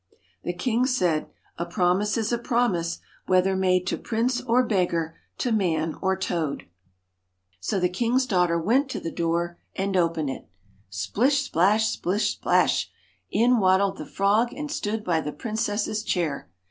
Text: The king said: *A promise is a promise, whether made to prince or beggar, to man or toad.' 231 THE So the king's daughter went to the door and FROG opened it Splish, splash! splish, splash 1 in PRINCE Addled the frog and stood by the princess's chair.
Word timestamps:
The 0.41 0.53
king 0.53 0.87
said: 0.87 1.29
*A 1.59 1.65
promise 1.67 2.17
is 2.17 2.33
a 2.33 2.39
promise, 2.39 2.97
whether 3.27 3.55
made 3.55 3.85
to 3.85 3.99
prince 3.99 4.41
or 4.41 4.65
beggar, 4.65 5.15
to 5.37 5.51
man 5.51 5.95
or 6.01 6.17
toad.' 6.17 6.63
231 7.59 7.59
THE 7.61 7.65
So 7.67 7.79
the 7.79 7.87
king's 7.89 8.25
daughter 8.25 8.57
went 8.59 8.89
to 8.89 8.99
the 8.99 9.11
door 9.11 9.59
and 9.75 9.93
FROG 9.93 10.03
opened 10.03 10.29
it 10.31 10.49
Splish, 10.89 11.43
splash! 11.43 11.89
splish, 11.89 12.31
splash 12.31 12.89
1 13.31 13.43
in 13.43 13.51
PRINCE 13.59 13.69
Addled 13.75 13.97
the 13.99 14.05
frog 14.07 14.51
and 14.53 14.71
stood 14.71 15.03
by 15.03 15.21
the 15.21 15.31
princess's 15.31 16.01
chair. 16.01 16.49